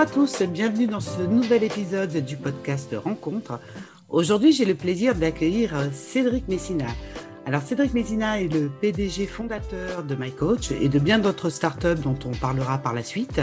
[0.00, 3.60] À tous, bienvenue dans ce nouvel épisode du podcast Rencontre.
[4.08, 6.86] Aujourd'hui, j'ai le plaisir d'accueillir Cédric Messina.
[7.44, 12.18] Alors, Cédric Messina est le PDG fondateur de MyCoach et de bien d'autres startups dont
[12.24, 13.42] on parlera par la suite.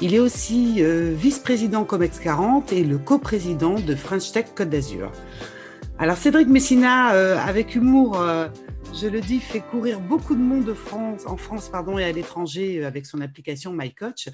[0.00, 5.10] Il est aussi euh, vice-président COMEX 40 et le coprésident de French Tech Côte d'Azur.
[5.98, 8.46] Alors, Cédric Messina, euh, avec humour, euh,
[8.94, 10.72] je le dis, fait courir beaucoup de monde
[11.26, 14.28] en France et à l'étranger avec son application MyCoach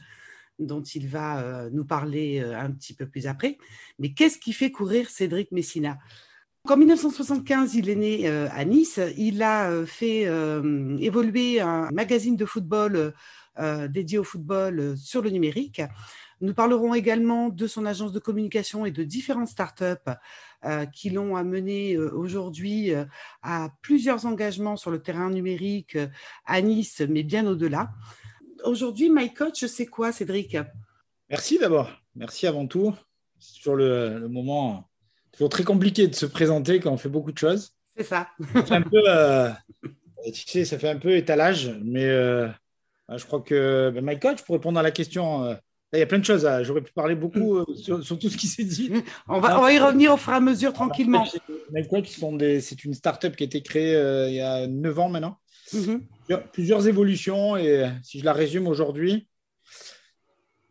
[0.59, 3.59] dont il va euh, nous parler euh, un petit peu plus après.
[3.99, 5.99] Mais qu'est-ce qui fait courir Cédric Messina?
[6.69, 8.98] En 1975, il est né euh, à Nice.
[9.19, 10.23] Il a fait
[11.01, 13.15] évoluer un magazine de football
[13.89, 15.83] dédié au football sur le numérique.
[16.41, 20.11] Nous parlerons également de son agence de communication et de différentes startups
[20.93, 22.93] qui l'ont amené aujourd'hui
[23.43, 25.97] à plusieurs engagements sur le terrain numérique
[26.47, 27.91] à Nice, mais bien au-delà
[28.65, 30.57] aujourd'hui, My Coach, c'est quoi, Cédric?
[31.31, 31.91] Merci d'abord.
[32.15, 32.95] Merci avant tout.
[33.39, 34.89] C'est toujours le, moment
[35.33, 37.75] toujours très compliqué de se présenter quand on fait beaucoup de choses.
[37.97, 38.29] C'est ça.
[38.67, 39.51] ça fait euh,
[40.27, 42.48] tu sais, ça fait un peu étalage, mais euh,
[43.15, 45.55] je crois que ben, My Coach, pour répondre à la question, euh,
[45.93, 46.49] il y a plein de choses.
[46.62, 48.93] J'aurais pu parler beaucoup sur, tout ce qui s'est dit.
[49.28, 51.25] On va, on va, y revenir au fur et à mesure tranquillement.
[51.73, 52.09] My Coach,
[52.61, 53.93] c'est une start-up qui a été créée
[54.28, 55.39] il y a 9 ans maintenant.
[55.75, 56.00] Mhm.
[56.53, 59.27] Plusieurs évolutions et si je la résume aujourd'hui,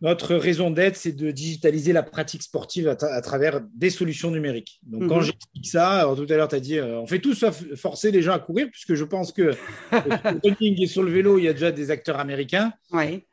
[0.04, 4.82] notre raison d'être, c'est de digitaliser la pratique sportive à, travers des solutions numériques.
[4.84, 5.24] Donc, quand mhm.
[5.24, 8.12] j'explique ça, alors tout à l'heure, tu as dit, euh, on fait tout sauf forcer
[8.12, 9.54] les gens à courir, puisque je pense que
[9.92, 12.74] sur le running et sur le vélo, il y a déjà des acteurs américains.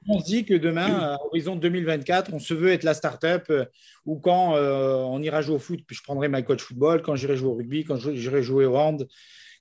[0.09, 3.65] On se dit que demain, à horizon 2024, on se veut être la start-up euh,
[4.07, 7.17] ou quand euh, on ira jouer au foot, puis je prendrai ma coach football, quand
[7.17, 9.09] j'irai jouer au rugby, quand j'irai jouer au hand,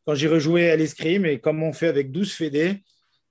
[0.06, 2.84] quand j'ai rejoué à l'escrime et comme on fait avec 12 fédés,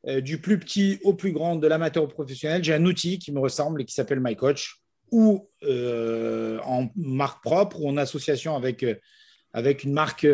[0.06, 3.32] euh, du plus petit au plus grand, de l'amateur au professionnel, j'ai un outil qui
[3.32, 4.76] me ressemble et qui s'appelle MyCoach,
[5.10, 8.94] ou euh, en marque propre ou en association avec, euh,
[9.52, 10.26] avec une marque,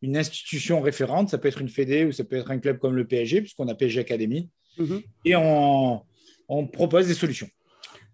[0.00, 1.28] une institution référente.
[1.28, 3.68] Ça peut être une fédé ou ça peut être un club comme le PSG, puisqu'on
[3.68, 4.50] a PSG Academy.
[4.78, 5.02] Mhm.
[5.24, 6.02] Et on,
[6.48, 7.48] on propose des solutions.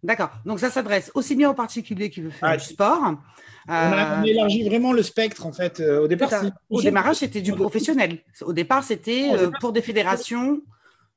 [0.02, 0.30] D'accord.
[0.44, 3.16] Donc ça s'adresse aussi bien aux particuliers qui veulent faire ah, du sport.
[3.68, 5.80] On, a, élargi vraiment le spectre en fait.
[5.80, 6.30] Euh, au départ,
[6.70, 8.18] au démarrage, c'était du professionnel.
[8.42, 10.62] Au départ, c'était euh, pour des fédérations.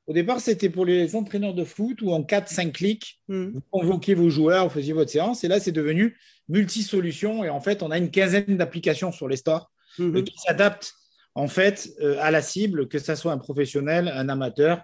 [0.06, 3.52] Au départ, c'était pour les entraîneurs de foot où en 4-5 clics, hmm.
[3.54, 5.44] vous convoquiez vos joueurs, vous faisiez votre séance.
[5.44, 7.44] Et là, c'est devenu multi-solution.
[7.44, 10.16] Et en fait, on a une quinzaine d'applications sur les stores hmm.
[10.16, 10.92] euh, qui s'adaptent
[11.34, 11.88] en fait
[12.20, 14.82] à la cible, que ce soit un professionnel, un amateur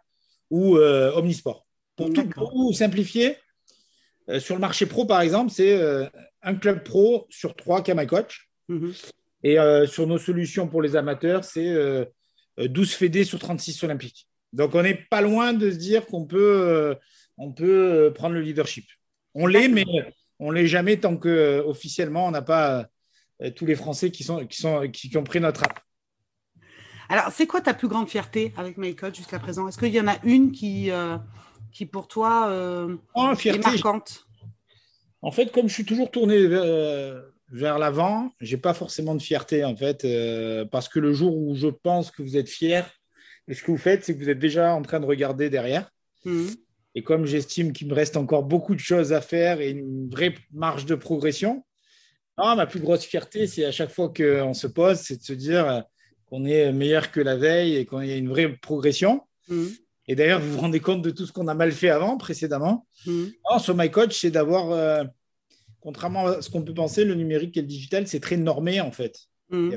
[0.50, 1.66] ou omnisport.
[1.94, 3.36] Pour tout simplifier,
[4.28, 6.06] euh, sur le marché pro, par exemple, c'est euh,
[6.42, 8.48] un club pro sur trois qui a coach.
[8.68, 8.92] Mhm.
[9.44, 11.74] Et euh, sur nos solutions pour les amateurs, c'est
[12.58, 14.28] 12 fédés sur 36 olympiques.
[14.52, 16.96] Donc, on n'est pas loin de se dire qu'on peut,
[17.36, 18.86] on peut prendre le leadership.
[19.34, 19.84] On l'est, mais
[20.40, 22.88] on ne l'est jamais tant qu'officiellement, on n'a pas
[23.54, 25.78] tous les Français qui, sont, qui, sont, qui, ont pris notre app.
[27.08, 29.68] Alors, c'est quoi ta plus grande fierté avec MyCoach jusqu'à présent?
[29.68, 30.90] Est-ce qu'il y en a une qui,
[31.72, 34.26] qui pour toi euh, oh, est marquante
[35.22, 37.20] En fait, comme je suis toujours tourné vers, euh,
[37.50, 41.54] vers l'avant, j'ai pas forcément de fierté en fait, euh, parce que le jour où
[41.54, 42.90] je pense que vous êtes fier,
[43.50, 45.90] ce que vous faites, c'est que vous êtes déjà en train de regarder derrière.
[46.24, 46.50] Mhm.
[46.94, 50.34] Et comme j'estime qu'il me reste encore beaucoup de choses à faire et une vraie
[50.52, 51.64] marge de progression,
[52.36, 55.84] ma plus grosse fierté, c'est à chaque fois qu'on se pose, c'est de se dire
[56.26, 59.22] qu'on est meilleur que la veille et qu'on y a une vraie progression.
[59.48, 59.70] Mhm.
[60.08, 62.86] Et d'ailleurs, vous vous rendez compte de tout ce qu'on a mal fait avant, précédemment.
[63.06, 63.26] Mmh.
[63.60, 65.04] sur MyCoach, c'est d'avoir, euh,
[65.80, 68.90] contrairement à ce qu'on peut penser, le numérique et le digital, c'est très normé en
[68.90, 69.16] fait.
[69.50, 69.74] Mmh.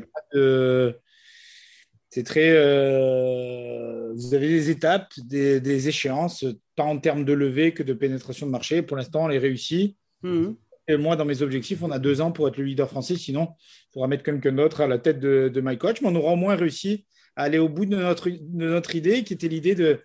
[2.14, 2.52] C'est très.
[2.52, 8.46] Euh, vous avez des étapes, des, échéances, tant en termes de levée que de pénétration
[8.46, 8.81] de marché.
[8.81, 9.95] Pour l'instant, on les réussit.
[10.24, 10.50] Mmh.
[10.89, 13.16] Et moi, dans mes objectifs, on a deux ans pour être le leader français.
[13.16, 16.01] Sinon, il faudra mettre quelqu'un d'autre à la tête de, de MyCoach.
[16.01, 17.06] Mais on aura au moins réussi
[17.38, 20.01] à aller au bout de notre, de notre idée, qui était l'idée de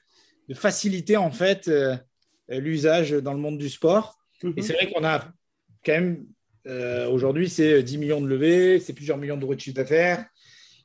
[0.49, 1.97] de faciliter en fait euh,
[2.49, 4.17] l'usage dans le monde du sport.
[4.43, 4.63] Et mhm.
[4.63, 5.25] c'est vrai qu'on a
[5.85, 6.27] quand même,
[6.67, 10.25] euh, aujourd'hui, c'est 10 millions de levées, c'est plusieurs millions d'euros de chiffre d'affaires.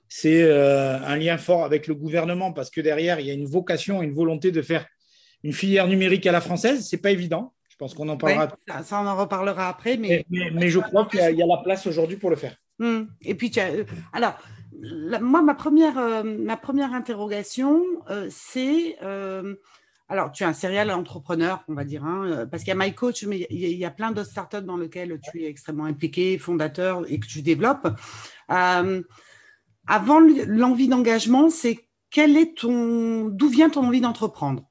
[0.07, 3.45] C'est euh, un lien fort avec le gouvernement parce que derrière, il y a une
[3.45, 4.85] vocation, une volonté de faire
[5.43, 6.85] une filière numérique à la française.
[6.87, 7.53] C'est pas évident.
[7.69, 8.49] Je pense qu'on en parlera.
[8.83, 9.97] ça, on en reparlera après.
[9.97, 12.55] Mais, mais, je crois qu'il y, a la place aujourd'hui pour le faire.
[12.77, 13.05] Hmm.
[13.21, 13.51] Et puis,
[14.13, 14.37] alors,
[15.21, 18.97] moi, ma première, euh, ma première interrogation, euh, c'est.
[19.01, 19.55] Euh,
[20.09, 23.23] alors, tu es un serial entrepreneur, on va dire, hein, parce qu'il y a MyCoach,
[23.27, 27.17] mais il y, a plein d'autres startups dans lesquelles tu es extrêmement impliqué, fondateur et
[27.17, 27.87] que tu développes.
[28.49, 34.69] avant l'envie d'engagement, c'est quel est ton, d'où vient ton envie d'entreprendre?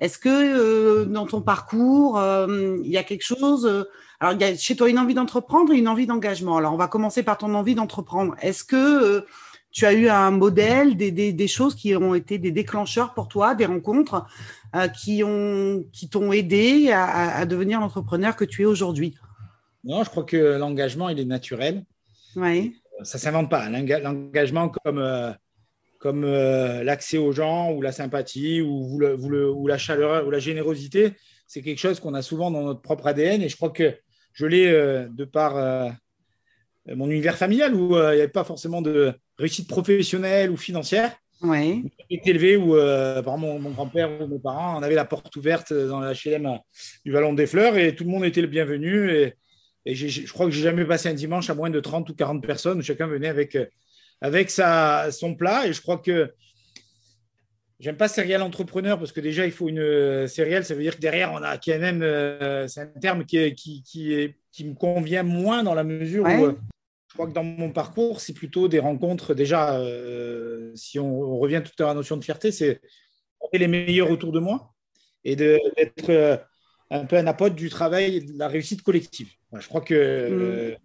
[0.00, 3.86] Est-ce que dans ton parcours, il y a quelque chose
[4.18, 6.56] Alors, il y a chez toi une envie d'entreprendre et une envie d'engagement.
[6.56, 8.34] Alors, on va commencer par ton envie d'entreprendre.
[8.40, 9.26] Est-ce que
[9.72, 13.66] tu as eu un modèle, des, choses qui ont été des déclencheurs pour toi, des
[13.66, 14.26] rencontres
[14.98, 19.14] qui ont qui t'ont aidé à, devenir l'entrepreneur que tu es aujourd'hui?
[19.84, 21.84] Non, je crois que l'engagement, il est naturel.
[22.36, 22.76] Oui.
[23.02, 23.68] Ça ne s'invente pas.
[23.68, 25.34] L'engagement comme
[26.00, 31.12] comme euh, l'accès aux gens ou la sympathie ou, ou, la chaleur ou la générosité,
[31.46, 33.94] c'est quelque chose qu'on a souvent dans notre propre ADN et je crois que
[34.32, 35.90] je l'ai euh, de par euh,
[36.86, 41.14] mon univers familial où il n'y avait pas forcément de réussite professionnelle ou financière.
[41.42, 41.84] Oui.
[42.08, 42.74] J'ai été élevé où,
[43.22, 46.58] par mon, mon grand-père ou mes parents, on avait la porte ouverte dans la HLM
[47.04, 49.10] du Vallon des Fleurs et tout le monde était le bienvenu.
[49.10, 49.34] Et,
[49.86, 52.44] et je crois que j'ai jamais passé un dimanche à moins de 30 ou 40
[52.44, 53.56] personnes où chacun venait avec
[54.20, 55.66] avec sa, son plat.
[55.66, 56.32] Et je crois que
[57.78, 60.96] j'aime pas serial entrepreneur parce que déjà, il faut une euh, serial, ça veut dire
[60.96, 64.64] que derrière, on a quand même, euh, c'est un terme qui, qui, qui, est, qui,
[64.64, 66.52] me convient moins dans la mesure où euh,
[67.08, 69.34] je crois que dans mon parcours, c'est plutôt des rencontres.
[69.34, 69.82] Déjà,
[70.76, 72.80] si on, revient tout à la notion de fierté, c'est
[73.52, 74.74] les meilleurs autour de moi
[75.24, 76.40] et d'être
[76.90, 79.30] un peu un apôtre du travail de la réussite collective.
[79.58, 80.70] Je crois que.
[80.70, 80.76] Mmh.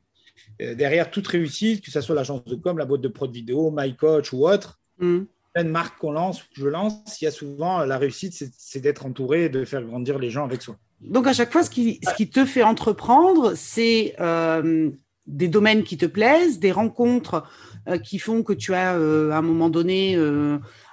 [0.61, 3.71] Euh, derrière toute réussite, que ce soit l'agence de com, la boîte de prod vidéo,
[3.71, 5.23] MyCoach ou autre, mm.
[5.53, 8.79] plein de marques qu'on lance que je lance, il y a souvent la réussite, c'est
[8.79, 10.77] d'être entouré et de faire grandir les gens avec soi.
[11.01, 14.89] Donc à chaque fois, ce qui, ce qui te fait entreprendre, c'est euh,
[15.27, 17.43] des domaines qui te plaisent, des rencontres
[17.87, 20.15] euh, qui font que tu as à un moment donné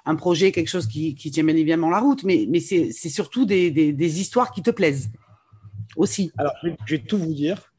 [0.05, 3.45] un projet, quelque chose qui, qui tient bien évidemment la route, mais, mais c'est surtout
[3.45, 5.11] des, des, des, histoires qui te plaisent
[5.97, 6.33] aussi.
[6.37, 7.73] Alors, je vais tout vous dire.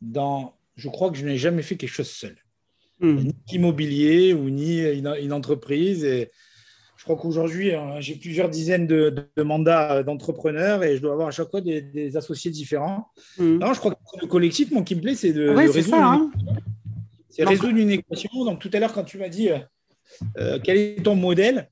[0.00, 2.36] Dans je crois que je n'ai jamais fait quelque chose seul.
[3.00, 3.16] Hmm.
[3.16, 6.04] Ni immobilier ou ni une, entreprise.
[6.04, 6.30] Et
[6.96, 11.30] je crois qu'aujourd'hui, hein, j'ai plusieurs dizaines de, mandats d'entrepreneurs et je dois avoir à
[11.30, 13.08] chaque fois des, associés différents.
[13.38, 13.58] Hmm.
[13.58, 16.30] Non, je crois que le collectif, mon qui me plaît, c'est de, résoudre, hein.
[17.38, 18.30] résoudre une équation.
[18.44, 19.58] Donc tout à l'heure, quand tu m'as dit euh,
[20.38, 21.68] euh, quel est ton modèle,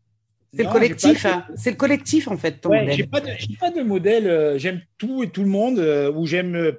[0.53, 1.45] c'est le collectif, hein.
[1.57, 2.61] c'est le collectif en fait.
[2.61, 2.97] Ton ouais, modèle.
[2.97, 3.21] J'ai pas,
[3.59, 4.29] pas, de modèle.
[4.29, 5.79] Euh, j'aime tout et tout le monde.
[6.15, 6.77] ou j'aime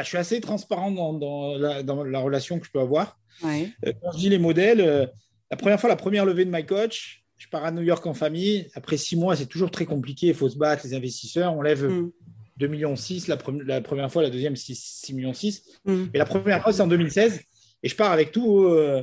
[0.00, 3.18] je suis assez transparent dans, la, relation que je peux avoir.
[3.44, 3.66] Euh,
[4.00, 5.06] quand je dis les modèles, euh,
[5.50, 8.14] la première fois, la première levée de my coach, je pars à New York en
[8.14, 8.68] famille.
[8.74, 10.28] Après six mois, c'est toujours très compliqué.
[10.28, 11.52] Il faut se battre, les investisseurs.
[11.54, 12.94] On lève 2,6 millions
[13.28, 15.64] la, la, première fois, la deuxième, 6,6 millions 6.
[15.84, 16.04] Mm.
[16.14, 17.40] Et la première fois, c'est en 2016.
[17.82, 19.02] Et je pars avec euh,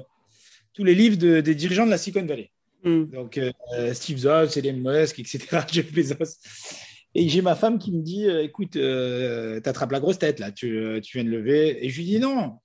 [0.73, 2.49] tous les livres des dirigeants de la Silicon Valley.
[2.83, 3.05] Mm.
[3.05, 3.39] Donc,
[3.93, 5.39] Steve Jobs, Elon Musk, etc.,
[5.71, 6.37] Jeff Bezos.
[7.15, 10.39] Et j'ai ma femme qui me dit euh, Écoute, euh, tu attrapes la grosse tête,
[10.39, 11.83] là, tu, euh, tu, viens de lever.
[11.83, 12.59] Et je lui dis Non.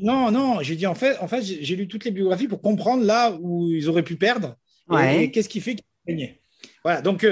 [0.00, 0.62] non, non.
[0.62, 3.70] J'ai dit En fait, en fait j'ai lu toutes les biographies pour comprendre là où
[3.70, 4.56] ils auraient pu perdre.
[5.00, 6.40] Et, qu'est-ce qui fait qu'ils gagnaient.
[6.82, 7.00] Voilà.
[7.00, 7.26] Donc,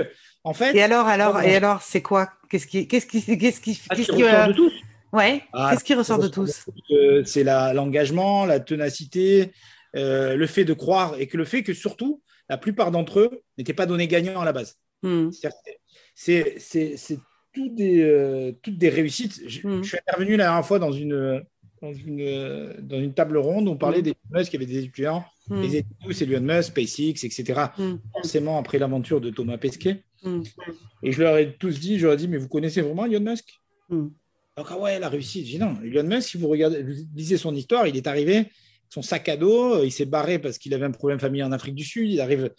[0.45, 0.75] en fait.
[0.75, 2.31] Et alors, alors, et alors, c'est quoi?
[2.49, 4.73] Qu'est-ce qui, qu'est-ce qui, qu'est-ce qui, ah, qu'est-ce qui ressort de tous
[5.13, 5.43] Ouais.
[5.53, 6.67] Ah, qu'est-ce qui ressort de tous?
[7.25, 9.53] C'est l'engagement, la ténacité,
[9.95, 13.75] le fait de croire et que le fait que surtout, la plupart d'entre eux n'étaient
[13.75, 14.79] pas donnés gagnants à la base.
[15.03, 15.31] Hmm.
[16.15, 17.19] C'est
[17.53, 19.43] toutes des, euh, toutes des réussites.
[19.47, 19.85] Je, hmm.
[19.85, 21.43] suis intervenu la dernière fois dans une,
[21.81, 24.03] dans une, dans une table ronde où on parlait hmm.
[24.03, 27.61] des Musk, qui avaient des étudiants, les étudiants, c'est Elon Musk, SpaceX, etc.
[28.13, 30.03] Forcément, après l'aventure de Thomas Pesquet.
[31.03, 33.21] Et je leur ai tous dit, je leur ai dit, mais vous connaissez vraiment Elon
[33.21, 33.49] Musk?
[33.91, 35.47] Donc, ah ouais, la réussite.
[35.47, 38.47] Je dis non, Elon Musk, si vous regardez, vous lisez son histoire, il est arrivé,
[38.89, 41.75] son sac à dos, il s'est barré parce qu'il avait un problème familial en Afrique
[41.75, 42.53] du Sud, il arrive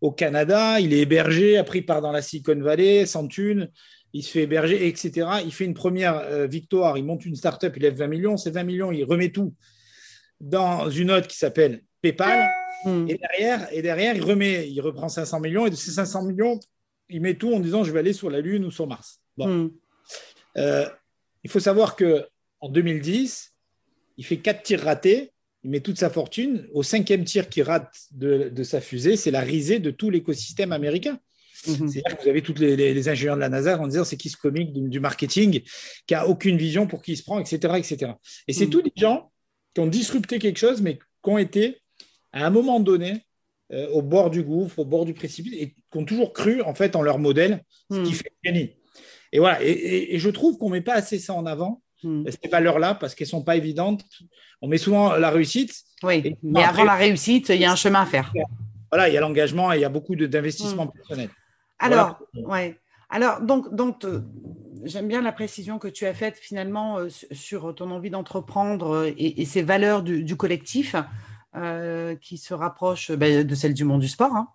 [0.00, 3.70] au Canada, il est hébergé, après il part dans la Silicon Valley, sans thune,
[4.12, 5.28] il se fait héberger, etc.
[5.44, 8.50] Il fait une première euh, victoire, il monte une startup, il lève 20 millions, ces
[8.50, 9.54] 20 millions, il remet tout
[10.40, 12.48] dans une autre qui s'appelle PayPal,
[12.86, 13.06] hmm.
[13.08, 16.58] et, derrière, et derrière, il remet, il reprend 500 millions, et de ces 500 millions,
[17.08, 19.20] il met tout en disant je vais aller sur la Lune ou sur Mars.
[19.36, 19.68] Hmm.
[20.56, 20.88] Euh,
[21.44, 22.26] il faut savoir que
[22.60, 23.54] en 2010,
[24.16, 25.32] il fait quatre tirs ratés,
[25.64, 26.66] il met toute sa fortune.
[26.72, 31.18] Au cinquième tir qui rate de, sa fusée, c'est la risée de tout l'écosystème américain.
[31.66, 31.88] Mhm.
[31.88, 34.36] C'est-à-dire que vous avez tous les, ingénieurs de la NASA en disant c'est qui ce
[34.36, 35.62] comique du, marketing
[36.06, 37.74] qui a aucune vision pour qui il se prend, etc.
[37.76, 38.12] etc.
[38.48, 38.70] Et c'est mhm.
[38.70, 39.30] tous des gens
[39.74, 41.78] qui ont disrupté quelque chose, mais qui ont été
[42.32, 43.26] à un moment donné
[43.72, 46.74] euh, au bord du gouffre, au bord du précipice, et qui ont toujours cru en
[46.74, 48.14] fait en leur modèle, ce qui mhm.
[48.14, 48.76] fait gagner.
[49.32, 49.62] Et voilà.
[49.62, 52.24] Et, et je trouve qu'on ne met pas assez ça en avant Hmm.
[52.28, 54.04] Ces valeurs-là, parce qu'elles ne sont pas évidentes.
[54.62, 55.74] On met souvent la réussite.
[56.02, 58.32] Oui, mais avant la réussite, il y a un chemin à faire.
[58.90, 60.92] Voilà, il y a l'engagement et il y a beaucoup d'investissements hmm.
[60.92, 61.30] personnels.
[61.78, 62.76] Alors, ouais.
[63.10, 64.20] Alors, donc, donc euh,
[64.84, 69.12] j'aime bien la précision que tu as faite finalement euh, sur ton envie d'entreprendre euh,
[69.16, 70.94] et, ces valeurs du, collectif
[72.20, 74.32] qui se rapprochent ben, de celles du monde du sport.
[74.34, 74.48] Hein.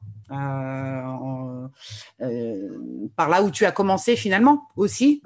[3.15, 5.21] par là où tu as commencé finalement aussi.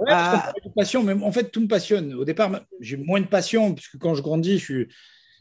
[0.76, 2.14] passion, mais en fait, tout me passionne.
[2.14, 4.88] Au départ, j'ai moins de passion, puisque quand je grandis, je suis,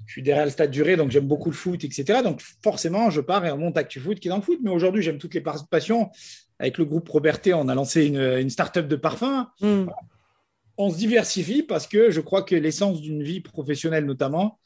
[0.07, 2.21] je suis derrière le stade duré, donc j'aime beaucoup le foot, etc.
[2.23, 4.59] Donc forcément, je pars et on monte Actu Foot qui est dans le foot.
[4.63, 6.11] Mais aujourd'hui, j'aime toutes les passions.
[6.59, 9.49] Avec le groupe Roberté, on a lancé une, une start-up de parfum.
[9.61, 9.87] Hmm.
[10.77, 14.59] On se diversifie parce que je crois que l'essence d'une vie professionnelle, notamment,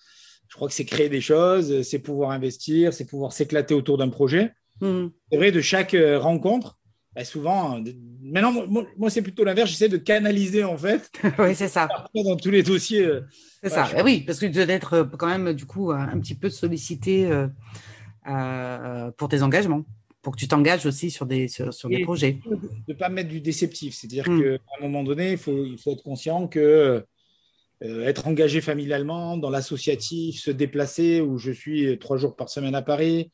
[0.52, 4.10] je crois que c'est créer des choses, c'est pouvoir investir, c'est pouvoir s'éclater autour d'un
[4.10, 4.52] projet.
[4.82, 5.06] Hmm.
[5.30, 6.78] C'est vrai, de chaque euh, rencontre,
[7.16, 7.80] bah, souvent,
[8.20, 8.66] maintenant,
[8.98, 11.10] moi, c'est plutôt l'inverse, j'essaie de canaliser en fait.
[11.38, 11.88] oui, c'est ça.
[12.14, 13.02] Dans tous les dossiers.
[13.02, 13.22] Euh,
[13.62, 16.20] c'est ça, eh oui, parce que tu dois être euh, quand même, du coup, un
[16.20, 17.30] petit peu sollicité
[19.16, 19.86] pour tes engagements,
[20.20, 22.40] pour que tu t'engages aussi sur des, sur, des projets.
[22.44, 24.42] De ne pas mettre du déceptif, c'est-à-dire hmm.
[24.42, 27.06] qu'à un moment donné, il faut, il faut être conscient que
[27.82, 32.82] être engagé familialement, dans l'associatif, se déplacer, où je suis trois jours par semaine à
[32.82, 33.30] Paris,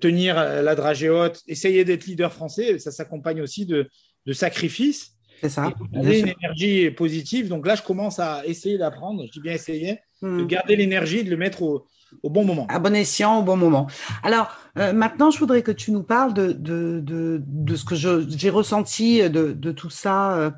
[0.00, 3.88] tenir la dragée haute, essayer d'être leader français, ça s'accompagne aussi de,
[4.26, 5.14] de sacrifices.
[5.40, 5.72] C'est ça.
[5.92, 7.48] une énergie positive.
[7.48, 10.46] Donc là, je commence à essayer d'apprendre, je dis bien essayer, de hmm.
[10.46, 11.86] garder l'énergie de le mettre au,
[12.22, 12.66] au, bon moment.
[12.68, 13.86] À bon escient, au bon moment.
[14.22, 17.94] Alors, euh, maintenant, je voudrais que tu nous parles de, de, de, de ce que
[17.94, 20.50] j'ai ressenti de, de, tout ça euh,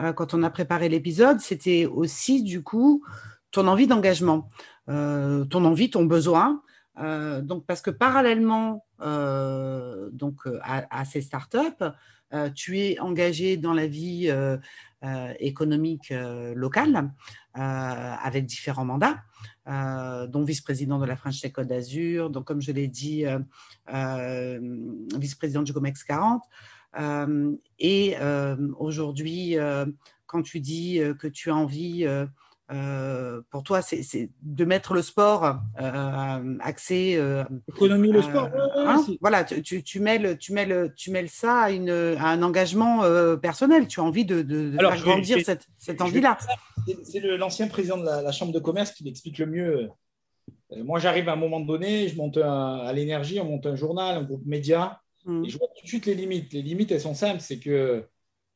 [0.00, 1.40] euh, quand on a préparé l'épisode.
[1.40, 3.04] C'était aussi, du coup,
[3.50, 4.50] ton envie d'engagement,
[4.86, 6.62] ton envie, ton besoin.
[7.00, 11.84] Euh, donc, parce que parallèlement euh, donc, euh, à, ces startups,
[12.54, 14.30] tu es engagé dans la vie
[15.40, 16.12] économique
[16.54, 17.10] locale
[17.54, 19.16] avec différents mandats,
[19.66, 23.24] dont vice-président de la French Tech Côte d'Azur, donc comme je l'ai dit,
[23.86, 26.42] vice-président du COMEX 40.
[27.78, 28.16] Et
[28.78, 29.56] aujourd'hui,
[30.26, 32.06] quand tu dis que tu as envie
[32.70, 37.14] euh, pour toi, c'est de mettre le sport euh, axé.
[37.16, 38.50] Euh, Économie, le sport.
[38.76, 43.02] Hein, voilà, tu, tu, mêles, tu, mêles, tu mêles ça à, une, à un engagement
[43.38, 43.88] personnel.
[43.88, 46.36] Tu as envie de, de, faire grandir cette, cette envie-là.
[47.04, 49.88] C'est l'ancien président de la, Chambre de commerce qui l'explique le mieux.
[50.76, 54.22] Moi, j'arrive à un moment donné, je monte à l'énergie, on monte un journal, un
[54.22, 55.44] groupe média, mmh.
[55.44, 56.52] et je vois tout de suite les limites.
[56.52, 57.40] Les limites, elles sont simples.
[57.40, 58.04] C'est que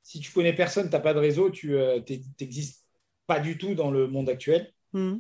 [0.02, 1.76] si tu connais personne, tu n'as pas de réseau, tu
[2.41, 2.85] existes
[3.26, 4.73] pas du tout dans le monde actuel.
[4.93, 5.19] Hmm.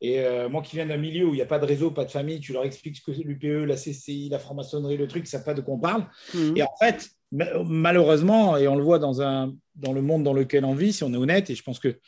[0.00, 2.04] Et euh, moi qui viens d'un milieu où il n'y a pas de réseau, pas
[2.04, 5.22] de famille, tu leur expliques ce que c'est l'UPE, la CCI, la franc-maçonnerie, le truc,
[5.22, 6.06] ils ne savent pas de quoi on parle.
[6.34, 6.54] Hmm.
[6.56, 10.64] Et en fait, malheureusement, et on le voit dans, un, dans le monde dans lequel
[10.64, 11.98] on vit, si on est honnête, et je pense que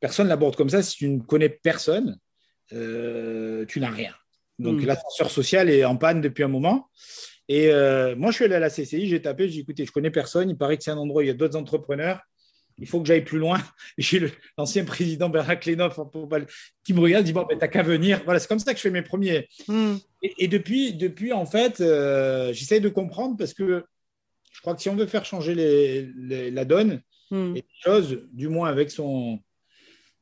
[0.00, 2.18] personne ne l'aborde comme ça, si tu ne connais personne,
[2.72, 4.14] euh, tu n'as rien.
[4.58, 6.90] Donc l'ascenseur social est en panne depuis un moment.
[7.50, 9.90] Et euh, moi, je suis allé à la CCI, j'ai tapé, j'ai dit écoutez, je
[9.90, 12.20] connais personne, il paraît que c'est un endroit où il y a d'autres entrepreneurs
[12.80, 13.58] il faut que j'aille plus loin.
[13.98, 15.94] J'ai l'ancien président Bernard Klenov
[16.82, 18.22] qui me regarde, dit Bon, ben, t'as qu'à venir.
[18.24, 19.48] Voilà, c'est comme ça que je fais mes premiers.
[19.68, 19.96] Hmm.
[20.22, 23.84] Et, depuis, depuis, en fait, euh, j'essaie de comprendre parce que
[24.52, 25.54] je crois que si on veut faire changer
[26.14, 27.56] la donne, hmm.
[27.56, 29.40] et les choses, du moins avec son.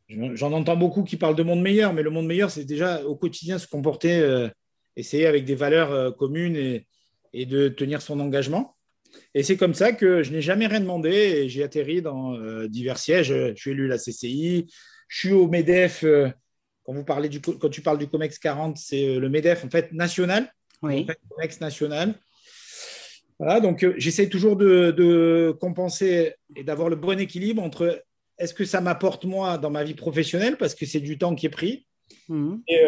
[0.09, 3.15] J'en entends beaucoup qui parlent de monde meilleur, mais le monde meilleur, c'est déjà au
[3.15, 4.49] quotidien se comporter, euh,
[4.97, 6.87] essayer avec des valeurs euh, communes et,
[7.33, 8.77] et de tenir son engagement.
[9.35, 12.69] Et c'est comme ça que je n'ai jamais rien demandé et j'ai atterri dans euh,
[12.69, 13.29] divers sièges.
[13.29, 14.67] Je suis élu à la CCI,
[15.09, 16.05] je suis au MEDEF.
[16.05, 16.29] Euh,
[16.85, 19.71] quand, vous parlez du, quand tu parles du COMEX 40, c'est euh, le MEDEF en
[19.71, 20.53] fait national.
[20.83, 21.07] Oui.
[21.31, 22.15] COMEX national.
[23.39, 28.05] Voilà, donc j'essaie toujours de, compenser et d'avoir le bon équilibre entre
[28.37, 31.47] est-ce que ça m'apporte moi dans ma vie professionnelle parce que c'est du temps qui
[31.47, 31.87] est pris
[32.29, 32.57] mmh.
[32.67, 32.81] et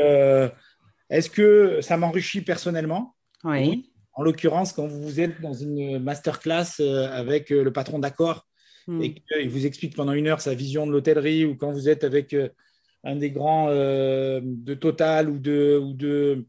[1.09, 3.14] est-ce que ça m'enrichit personnellement?
[3.44, 3.89] Oui.
[4.21, 8.47] En l'occurrence, quand vous êtes dans une masterclass euh, avec euh, le patron d'accord
[8.87, 9.00] hmm.
[9.00, 12.05] et qu'il vous explique pendant une heure sa vision de l'hôtellerie, ou quand vous êtes
[12.05, 12.50] avec euh,
[13.03, 16.45] un des grands de Total ou de, ou de,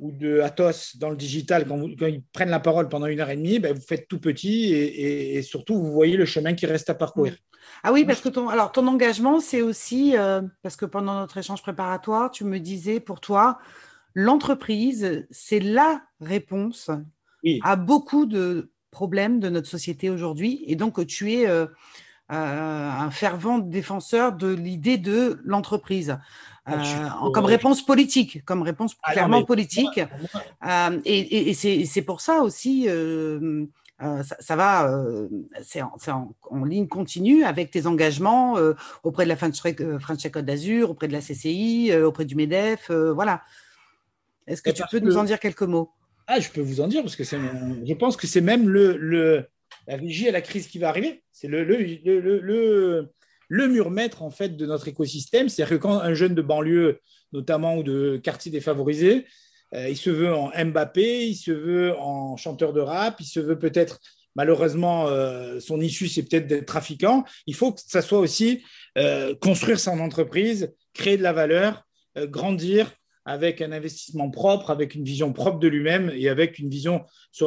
[0.00, 3.36] ou de Atos dans le digital, quand, ils prennent la parole pendant une heure et
[3.36, 6.96] demie, ben, vous faites tout petit et, surtout, vous voyez le chemin qui reste à
[6.96, 7.34] parcourir.
[7.34, 7.36] Hmm.
[7.84, 10.16] Ah oui, parce que ton, alors, ton engagement, c'est aussi,
[10.64, 13.60] parce que pendant notre échange préparatoire, tu me disais pour toi,
[14.18, 16.90] l'entreprise, c'est la réponse
[17.62, 20.64] à beaucoup de problèmes de notre société aujourd'hui.
[20.66, 21.66] Et donc, tu es euh,
[22.32, 26.18] euh, un fervent défenseur de l'idée de l'entreprise.
[26.66, 26.82] Ah,
[27.24, 30.00] euh, comme réponse politique, comme réponse ah clairement politique.
[31.04, 32.88] et, c'est pour ça aussi,
[34.40, 35.00] ça, va,
[35.62, 38.56] c'est en, ligne continue avec tes engagements
[39.04, 43.42] auprès de la French Côte d'Azur, auprès de la CCI, auprès du MEDEF, voilà.
[44.48, 45.90] Est-ce que tu peux nous en dire quelques mots?
[46.26, 49.46] Ah, je peux vous en dire parce que je pense que c'est même le,
[49.86, 51.22] la vigie à la crise qui va arriver.
[51.32, 53.08] C'est le, le,
[53.48, 55.48] le, mur maître en fait de notre écosystème.
[55.48, 57.00] C'est-à-dire que quand un jeune de banlieue,
[57.32, 59.26] notamment ou de quartier défavorisé,
[59.72, 63.58] il se veut en Mbappé, il se veut en chanteur de rap, il se veut
[63.58, 64.00] peut-être
[64.34, 65.08] malheureusement,
[65.60, 67.24] son issue, c'est peut-être d'être trafiquant.
[67.46, 68.62] Il faut que ça soit aussi
[69.40, 71.84] construire son entreprise, créer de la valeur,
[72.16, 72.92] grandir
[73.28, 77.04] avec un investissement propre, avec une vision propre de lui-même et avec une vision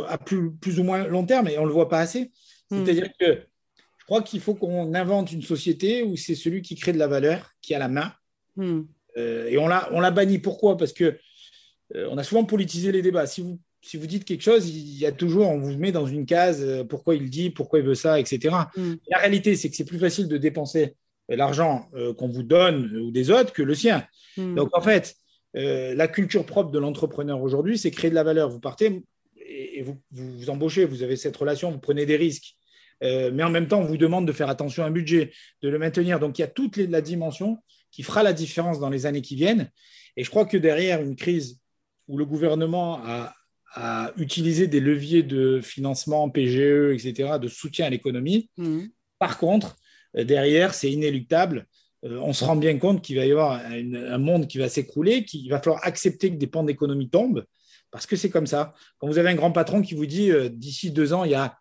[0.07, 1.47] à plus, plus ou moins long terme.
[1.47, 2.31] Et on ne le voit pas assez.
[2.69, 2.85] Hmm.
[2.85, 3.39] C'est-à-dire que
[3.97, 7.07] je crois qu'il faut qu'on invente une société où c'est celui qui crée de la
[7.07, 8.13] valeur qui a la main.
[8.57, 8.81] Hmm.
[9.17, 10.37] Euh, et on l'a, on l'a banni.
[10.37, 10.77] Pourquoi?
[10.77, 11.17] Parce que
[11.95, 13.25] euh, on a souvent politisé les débats.
[13.25, 16.05] Si vous, si vous dites quelque chose, il y a toujours, on vous met dans
[16.05, 18.55] une case, euh, pourquoi il dit, pourquoi il veut ça, etc.
[18.77, 18.93] Hmm.
[19.09, 20.95] La réalité, c'est que c'est plus facile de dépenser
[21.27, 24.05] l'argent qu'on vous donne ou des autres que le sien.
[24.35, 25.15] Donc en fait,
[25.53, 28.49] la culture propre de l'entrepreneur aujourd'hui, c'est créer de la valeur.
[28.49, 29.03] Vous partez
[29.51, 32.55] et, vous, vous, embauchez, vous avez cette relation, vous prenez des risques.
[33.03, 35.31] Euh, mais en même temps, on vous demande de faire attention à un budget,
[35.61, 36.19] de le maintenir.
[36.19, 37.57] Donc, il y a toute la dimension
[37.91, 39.69] qui fera la différence dans les années qui viennent.
[40.17, 41.59] Et je crois que derrière une crise
[42.07, 43.33] où le gouvernement a,
[44.17, 48.81] utilisé des leviers de financement, PGE, etc., de soutien à l'économie, mmh.
[49.17, 49.77] par contre,
[50.17, 51.67] euh, derrière, c'est inéluctable.
[52.05, 55.23] Euh, on se rend bien compte qu'il va y avoir un monde qui va s'écrouler,
[55.23, 57.45] qu'il va falloir accepter que des pans d'économie tombent,
[57.91, 58.73] parce que c'est comme ça.
[58.97, 61.57] Quand vous avez un grand patron qui vous dit d'ici deux ans, il y a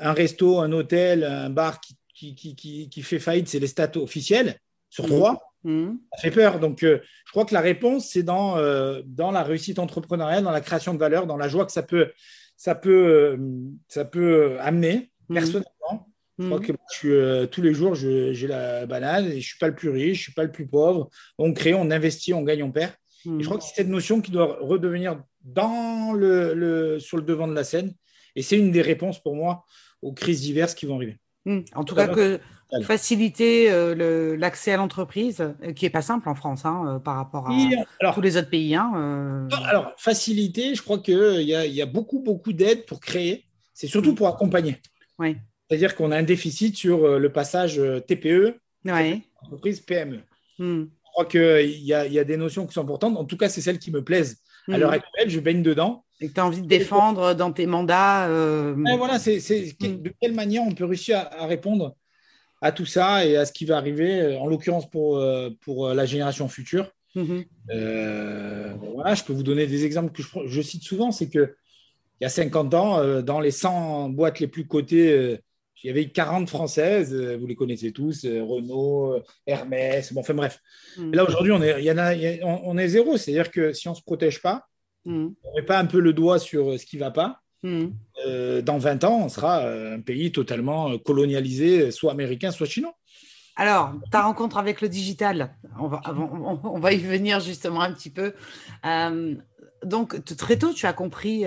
[0.00, 4.56] un resto, un hôtel, un bar qui, qui, fait faillite, c'est les stats officiels
[4.88, 5.08] sur mmh.
[5.08, 5.52] trois.
[5.64, 5.96] Mmh.
[6.14, 6.60] Ça fait peur.
[6.60, 10.50] Donc, euh, je crois que la réponse, c'est dans, euh, dans la réussite entrepreneuriale, dans
[10.50, 12.12] la création de valeur, dans la joie que ça peut,
[12.56, 13.36] ça peut, euh,
[13.88, 15.10] ça peut amener.
[15.28, 15.34] Mmh.
[15.34, 19.68] Personnellement, je crois que tous les jours, j'ai la banane et je ne suis pas
[19.68, 21.08] le plus riche, je ne suis pas le plus pauvre.
[21.38, 22.92] On crée, on investit, on gagne, on perd.
[23.26, 27.48] Et je crois que c'est cette notion qui doit redevenir dans le, sur le devant
[27.48, 27.94] de la scène
[28.36, 29.64] et c'est une des réponses pour moi
[30.02, 31.16] aux crises diverses qui vont arriver.
[31.46, 31.60] Hmm.
[31.74, 32.40] En tout cas, que
[32.82, 37.16] faciliter euh, l'accès à l'entreprise, euh, qui n'est pas simple en France hein, euh, par
[37.16, 38.74] rapport à tous les autres pays.
[38.74, 43.44] Hein, alors, faciliter, je crois qu'il y, y, a beaucoup, beaucoup d'aides pour créer.
[43.72, 44.80] C'est surtout pour accompagner.
[45.18, 45.36] Oui.
[45.68, 49.22] C'est-à-dire qu'on a un déficit sur le passage TPE, ouais.
[49.42, 50.20] entreprise PME.
[50.58, 50.84] Hmm.
[50.84, 53.16] Je crois qu'il y, y, a des notions qui sont importantes.
[53.16, 54.42] En tout cas, c'est celles qui me plaisent.
[54.72, 56.04] À l'heure actuelle, je baigne dedans.
[56.20, 58.26] Et que tu as envie de défendre dans tes mandats.
[58.28, 59.38] Euh, voilà, c'est
[59.80, 60.02] mm.
[60.02, 61.94] de quelle manière on peut réussir à, répondre
[62.62, 65.88] à tout ça et à ce qui va arriver, euh, en l'occurrence pour, euh, pour
[65.88, 66.90] la génération future.
[67.14, 67.44] Voilà,
[69.14, 71.12] je peux vous donner des exemples que je, cite souvent.
[71.12, 71.52] C'est qu'il
[72.20, 75.38] y a 50 ans, dans les 100 boîtes les plus cotées,
[75.82, 80.60] il y avait 40 françaises, vous les connaissez tous, Renault, Hermès, bon, enfin bref.
[80.96, 81.12] Mm.
[81.12, 83.16] là, aujourd'hui, on est, y en a, on est zéro.
[83.16, 84.66] C'est-à-dire que si on ne se protège pas,
[85.06, 85.28] Mm.
[85.44, 87.86] on ne met pas un peu le doigt sur ce qui ne va pas, mm.
[88.26, 92.94] euh, dans 20 ans, on sera euh, un pays totalement colonisé, soit américain, soit chinois.
[93.54, 98.10] Alors, ta rencontre avec le digital, on va, on, va y venir justement un petit
[98.10, 98.34] peu.
[98.84, 99.34] Euh,
[99.82, 101.44] donc, très tôt, tu as compris,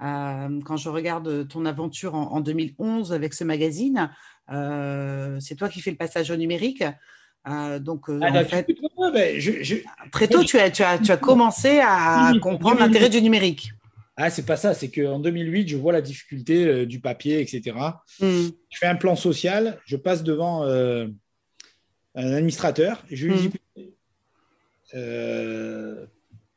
[0.00, 4.10] quand je regarde ton aventure en, 2011 avec ce magazine,
[4.48, 6.84] c'est toi qui fais le passage au numérique.
[7.46, 8.66] Euh, donc, euh, en fait,
[10.10, 13.72] très tôt, tu as, tu as, tu as commencé à comprendre l'intérêt du numérique.
[14.16, 17.76] Ah, c'est pas ça, c'est qu'en 2008, je vois la difficulté euh, du papier, etc.
[18.20, 18.46] Hmm.
[18.70, 21.08] Je fais un plan social, je passe devant un
[22.14, 23.50] administrateur, et je lui dis
[24.94, 26.06] hmm.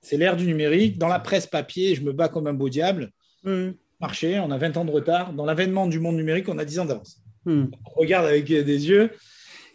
[0.02, 3.12] c'est l'ère du numérique, dans la presse papier, je me bats comme un beau diable.
[3.48, 3.72] Hmm.
[4.02, 5.34] Marché, on a 20 ans de retard.
[5.34, 7.24] Dans l'avènement du monde numérique, on a 10 ans d'avance.
[7.46, 9.12] On regarde avec des yeux.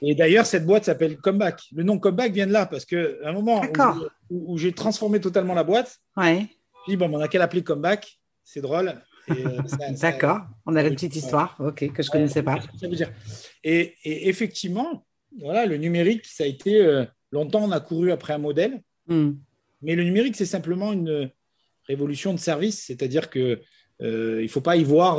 [0.03, 1.63] Et d'ailleurs, cette boîte s'appelle Comeback.
[1.73, 3.63] Le nom Comeback vient de là parce qu'à un moment
[4.31, 6.49] où, j'ai transformé totalement la boîte, ouais.
[6.87, 8.21] je dis bon, on a qu'à l'appeler Comeback.
[8.45, 8.95] C'est drôle.
[9.31, 9.63] Euh,
[10.01, 10.41] D'accord.
[10.67, 12.61] On a la petite histoire, ok, que je ne connaissais pas.
[12.79, 13.11] Ça veut dire.
[13.65, 15.07] Et, effectivement,
[15.41, 19.31] voilà, le numérique, ça a été euh, longtemps, on a couru après un modèle, hmm.
[19.81, 21.31] mais le numérique, c'est simplement une
[21.89, 23.61] révolution de service, c'est-à-dire que
[24.01, 25.19] euh, il ne faut pas y voir,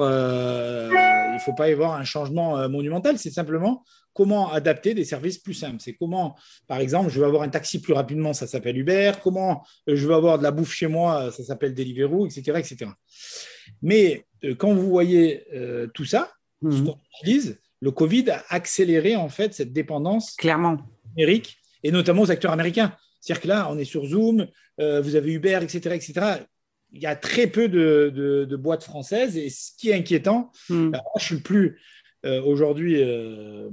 [1.34, 3.18] il faut pas y voir un changement monumental.
[3.18, 5.78] C'est simplement comment adapter des services plus simples.
[5.80, 6.36] C'est comment,
[6.68, 9.14] par exemple, je veux avoir un taxi plus rapidement, ça s'appelle Uber.
[9.22, 12.92] Comment euh, je veux avoir de la bouffe chez moi, ça s'appelle Deliveroo, etc., etc.
[13.82, 16.86] Mais euh, quand vous voyez euh, tout ça, ce mhm.
[16.86, 20.78] qu'on utilise, le Covid a accéléré en fait cette dépendance clairement
[21.10, 22.96] numérique et notamment aux acteurs américains.
[23.20, 24.48] C'est-à-dire que là, on est sur Zoom,
[24.78, 26.44] vous avez Uber, etc., etc.
[26.94, 30.92] Il y a très peu de, boîtes françaises et ce qui est inquiétant, mhm.
[30.92, 31.80] moi, je suis le plus
[32.26, 33.70] euh, aujourd'hui euh,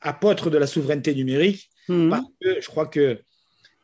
[0.00, 2.10] apôtre de la souveraineté numérique, mhm.
[2.10, 3.18] parce que je crois que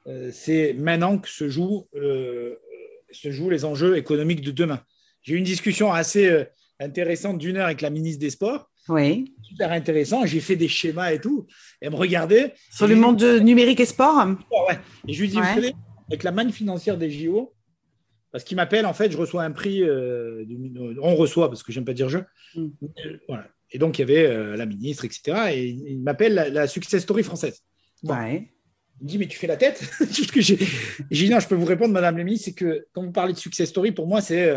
[0.07, 4.81] euh, c'est maintenant que se jouent, se jouent les enjeux économiques de demain.
[5.23, 6.47] J'ai eu une discussion assez
[6.81, 8.71] intéressante d'une heure avec la ministre des Sports.
[8.89, 9.33] Oui.
[9.43, 10.27] Super intéressant.
[10.27, 11.47] J'ai fait des schémas et tout.
[11.81, 12.55] Elle me regardait.
[12.71, 14.27] Sur le monde numérique et sport?
[14.27, 14.79] Ouais.
[15.09, 15.73] Et je lui dis, vous savez,
[16.09, 17.55] avec la manne financière des JO,
[18.35, 20.45] parce qu'il m'appelle, en fait, je reçois un prix, euh,
[21.01, 22.19] on reçoit, parce que j'aime pas dire je.
[22.57, 22.69] Mm.
[23.29, 23.47] Voilà.
[23.71, 25.53] Et donc, il y avait la ministre, etc.
[25.53, 27.63] Et il m'appelle la, success story française.
[28.03, 28.51] Ouais.
[29.01, 29.89] Il me dit, mais tu fais la tête?
[30.11, 33.35] J'ai dit, non, je peux vous répondre, Madame la ministre, c'est que quand vous parlez
[33.35, 34.53] de success story, pour moi, c'est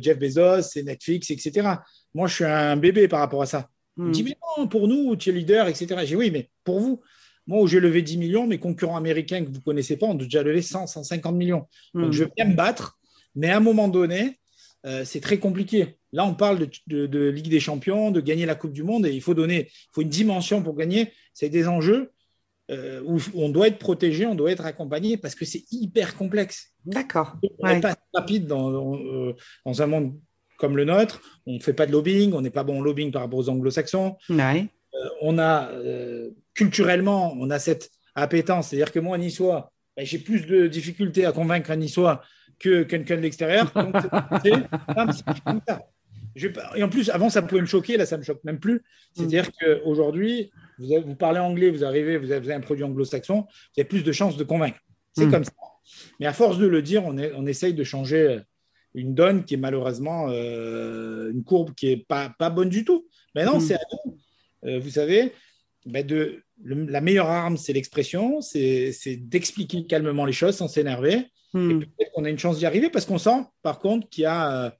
[0.00, 1.70] Jeff Bezos, c'est Netflix, etc.
[2.14, 3.68] Moi, je suis un bébé par rapport à ça.
[3.96, 4.26] Il me dit, hmm.
[4.26, 5.86] mais non, pour nous, tu es leader, etc.
[6.00, 7.02] J'ai dit, oui, mais pour vous,
[7.46, 10.14] moi, où j'ai levé 10 millions, mes concurrents américains que vous ne connaissez pas ont
[10.14, 11.66] déjà levé 100, 150 millions.
[11.94, 12.12] Donc, hmm.
[12.12, 12.98] je viens me battre,
[13.34, 14.38] mais à un moment donné,
[14.84, 15.98] euh, c'est très compliqué.
[16.12, 19.20] Là, on parle de, Ligue des Champions, de gagner la Coupe du Monde, et il
[19.20, 21.12] faut donner, il faut une dimension pour gagner.
[21.34, 22.12] C'est des enjeux
[22.70, 26.72] euh, où on doit être protégé, on doit être accompagné parce que c'est hyper complexe.
[26.84, 27.36] D'accord.
[27.60, 30.18] On n'est pas rapide dans, euh, dans, un monde
[30.58, 31.22] comme le nôtre.
[31.46, 33.48] On ne fait pas de lobbying, on n'est pas bon en lobbying par rapport aux
[33.48, 34.16] anglo-saxons.
[35.22, 35.70] On a
[36.54, 38.68] culturellement, on a cette appétence.
[38.68, 42.22] C'est-à-dire que moi, niçois, ben, j'ai plus de difficultés à convaincre un niçois
[42.58, 43.72] que quelqu'un de l'extérieur.
[46.76, 48.82] et en plus, avant, ça pouvait me choquer, là, ça ne me choque même plus.
[49.12, 49.50] C'est-à-dire mm.
[49.60, 54.04] qu'aujourd'hui, vous, vous parlez anglais, vous arrivez, vous avez un produit anglo-saxon, vous avez plus
[54.04, 54.78] de chances de convaincre.
[55.12, 55.30] C'est mm.
[55.30, 55.52] comme ça.
[56.20, 58.40] Mais à force de le dire, on, est, on essaye de changer
[58.94, 63.06] une donne qui est malheureusement euh, une courbe qui n'est pas, pas bonne du tout.
[63.34, 63.60] Maintenant, mm.
[63.60, 64.16] c'est à nous,
[64.64, 65.32] euh, vous savez,
[65.86, 71.26] ben de, la meilleure arme, c'est l'expression, c'est d'expliquer calmement les choses sans s'énerver.
[71.54, 71.70] Mm.
[71.70, 74.26] Et peut-être qu'on a une chance d'y arriver parce qu'on sent, par contre, qu'il y
[74.26, 74.70] a euh,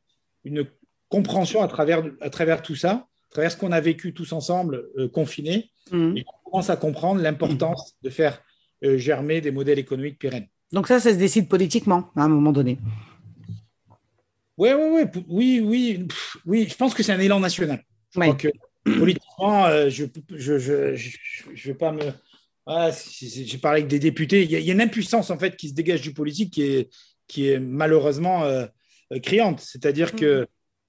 [0.45, 0.65] une
[1.09, 2.91] compréhension à travers, à travers tout ça,
[3.31, 6.17] à travers ce qu'on a vécu tous ensemble, confinés, mm.
[6.17, 8.43] et qu'on commence à comprendre l'importance de faire
[8.83, 10.49] germer des modèles économiques pérennes.
[10.73, 12.79] Donc ça, ça se décide politiquement à un moment donné.
[14.57, 16.07] Ouais, ouais, ouais, oui, oui,
[16.47, 16.67] oui.
[16.69, 17.85] Je pense que c'est un élan national.
[18.85, 20.95] Politiquement, euh, je ne je, je,
[21.55, 22.13] je, vais pas me.
[23.21, 24.43] J'ai parlé avec des députés.
[24.43, 26.91] Il y, a, une impuissance en fait qui se dégage du politique qui est,
[27.27, 28.67] qui est malheureusement euh,
[29.23, 29.61] criante.
[29.61, 30.43] C'est-à-dire que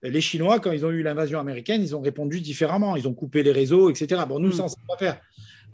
[0.03, 0.07] mm.
[0.09, 2.95] les Chinois, quand ils ont eu l'invasion américaine, ils ont répondu différemment.
[2.95, 4.21] Ils ont coupé les réseaux, etc.
[4.27, 4.53] Bon, nous, mm.
[4.53, 5.21] ça, on ne sait pas faire.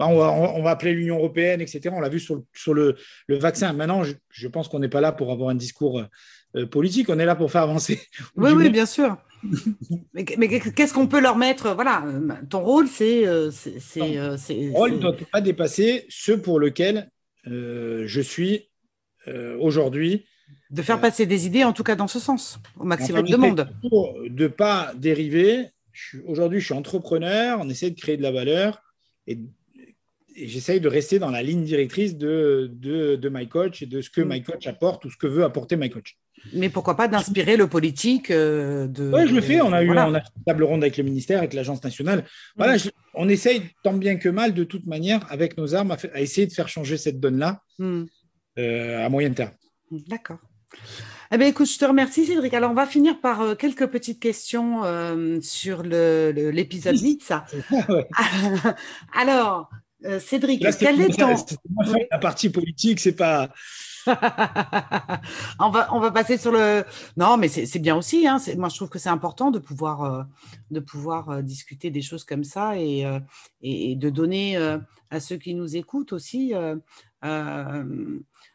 [0.02, 1.90] On va, on va, appeler l'Union européenne, etc.
[1.94, 2.96] On l'a vu sur, sur le,
[3.28, 3.74] le, vaccin.
[3.74, 6.02] Maintenant, je, pense qu'on n'est pas là pour avoir un discours
[6.56, 8.00] euh, politique, on est là pour faire avancer.
[8.38, 9.18] Oui, oui, bien sûr.
[10.14, 11.74] mais, qu'est-ce qu'on peut leur mettre?
[11.74, 12.04] Voilà,
[12.50, 13.26] ton rôle, c'est.
[13.26, 13.52] Euh,
[13.96, 17.10] Ton rôle ne doit pas dépasser ce pour lequel
[17.48, 18.70] euh, je suis
[19.60, 20.26] aujourd'hui.
[20.72, 23.70] De faire passer des idées, en tout cas dans ce sens, au maximum de monde.
[23.88, 25.68] Pour de ne pas dériver,
[26.26, 28.82] aujourd'hui, je suis entrepreneur, on essaie de créer de la valeur
[29.28, 29.38] et
[30.40, 34.02] et j'essaye de rester dans la ligne directrice de, de, de, My Coach et de
[34.02, 34.30] ce que mm.
[34.30, 36.18] My Coach apporte ou ce que veut apporter My Coach.
[36.54, 39.12] Mais pourquoi pas d'inspirer le politique euh, de...
[39.14, 39.62] Oui, je le fais.
[39.62, 42.26] On a eu on a une table ronde avec le ministère, avec l'agence nationale.
[42.56, 42.90] Voilà, mm.
[43.16, 46.54] on essaye tant bien que mal, de toute manière, avec nos armes, à, essayer de
[46.54, 48.04] faire changer cette donne-là mm.
[48.60, 49.52] euh, à moyen terme.
[49.92, 50.40] D'accord.
[51.32, 52.54] Eh bien, écoute, je te remercie, Cédric.
[52.54, 54.82] Alors, on va finir par euh, quelques petites questions
[55.42, 57.46] sur l'épisode le, Nitsa.
[59.14, 59.70] Alors,
[60.20, 61.36] Cédric, quel est ton...
[62.12, 63.50] La partie politique, c'est pas...
[65.60, 66.84] on, va, on va passer sur le...
[67.18, 68.28] Non, mais c'est bien aussi.
[68.28, 68.38] Hein.
[68.58, 70.24] Moi, je trouve que c'est important de pouvoir, euh,
[70.72, 73.06] de pouvoir euh, discuter des choses comme ça et,
[73.62, 74.58] et, de donner
[75.10, 76.54] à ceux qui nous écoutent aussi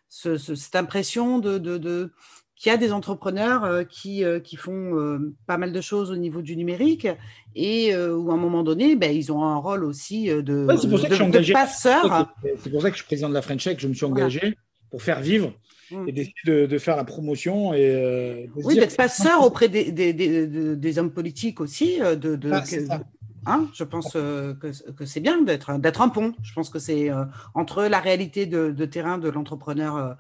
[0.09, 2.13] cette impression de, de
[2.57, 6.11] qu'il y a des entrepreneurs euh, qui, euh, qui font euh, pas mal de choses
[6.11, 7.09] au niveau du numérique
[7.55, 12.35] et où à un moment donné, ben, ils ont un rôle aussi de, de, passeur.
[12.59, 14.57] C'est pour ça que je suis président de la French Tech, je me suis engagé
[14.91, 15.53] pour faire vivre
[15.91, 16.09] mmh.
[16.09, 17.75] et d'essayer de, faire la promotion.
[17.75, 21.99] Et, oui, d'être passeur auprès des, des, des, hommes politiques aussi.
[21.99, 23.01] De, ah,
[23.47, 25.71] Hein, je pense euh, que, c'est bien d'être
[26.01, 26.33] un pont.
[26.43, 30.17] Je pense que c'est euh, entre la réalité de, terrain de l'entrepreneur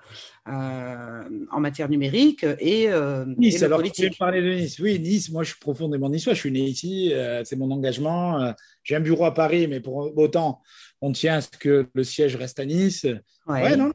[0.48, 2.90] euh, en matière numérique et,
[3.38, 3.62] nice.
[3.62, 4.18] alors, politique.
[4.18, 4.78] parler de Nice.
[4.78, 5.30] Oui, Nice.
[5.30, 6.34] Moi, je suis profondément niçois.
[6.34, 7.12] Je suis né ici.
[7.44, 8.54] c'est mon engagement.
[8.82, 10.60] J'ai un bureau à Paris, mais pour autant,
[11.04, 13.06] on tient à ce que le siège reste à Nice.
[13.46, 13.92] Ouais, non.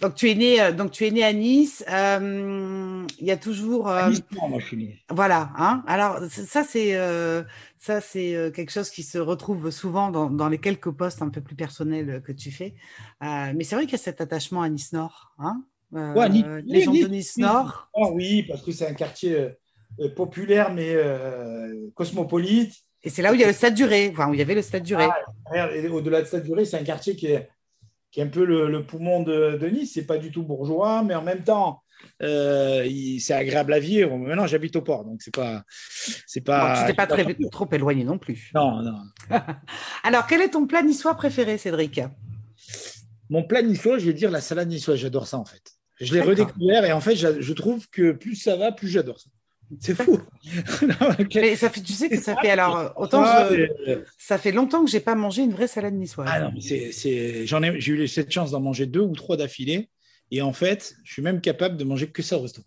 [0.00, 1.84] Donc tu es né, euh, donc tu es né à Nice.
[1.90, 3.88] Euh, il y a toujours.
[3.88, 5.00] Euh, nice, moi je suis né.
[5.10, 5.50] Voilà.
[5.56, 6.96] Hein Alors ça c'est
[7.78, 11.56] ça c'est quelque chose qui se retrouve souvent dans, les quelques postes un peu plus
[11.56, 12.74] personnels que tu fais.
[13.20, 15.34] mais c'est vrai qu'il y a cet attachement à Nice Nord.
[15.38, 16.28] Hein ouais,
[16.64, 17.90] les gens de Nice Nord.
[17.94, 19.48] Ah oui, parce que c'est un quartier
[20.16, 20.96] populaire mais
[21.94, 22.72] cosmopolite.
[23.04, 24.54] Et c'est là où il y a le Stade Duré, enfin où il y avait
[24.54, 25.08] le Stade Duré.
[25.10, 25.16] Ah,
[25.90, 27.48] Au-delà du Stade Duré, c'est un quartier qui est
[28.12, 29.92] qui est un peu le, poumon de, de Nice.
[29.94, 31.82] C'est pas du tout bourgeois, mais en même temps,
[32.22, 32.86] euh,
[33.18, 34.16] c'est agréable à vivre.
[34.16, 35.64] Maintenant, j'habite au port, donc c'est pas,
[36.26, 36.84] c'est pas.
[36.86, 38.50] tu pas, très, trop éloigné non plus.
[38.54, 38.98] Non, non.
[40.04, 42.00] Alors, quel est ton plat niçois préféré, Cédric?
[43.30, 44.98] Mon plat niçois, je vais dire la salade niçoise.
[44.98, 45.62] J'adore ça en fait.
[45.98, 49.30] Je l'ai redécouvert et en fait, je trouve que plus ça va, plus j'adore ça.
[49.80, 50.18] C'est fou.
[51.34, 53.24] mais ça fait, tu sais que ça fait alors autant
[54.18, 56.28] ça fait longtemps que j'ai pas mangé une vraie salade niçoise.
[56.30, 59.88] Ah non, c'est, j'en ai, j'ai eu cette chance d'en manger deux ou trois d'affilée
[60.30, 62.66] et en fait, je suis même capable de manger que ça au restaurant.